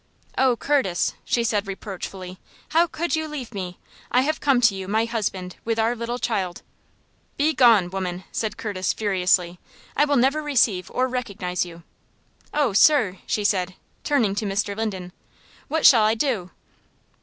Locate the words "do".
16.15-16.49